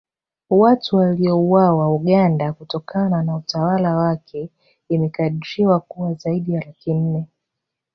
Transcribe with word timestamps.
Watu 0.49 0.95
waliouawa 0.95 1.95
Uganda 1.95 2.53
kutokana 2.53 3.23
na 3.23 3.35
utawala 3.35 3.95
wake 3.95 4.51
imekadiriwa 4.89 5.79
kuwa 5.79 6.13
zaidi 6.13 6.53
ya 6.53 6.61
laki 6.65 6.93
nne 6.93 7.27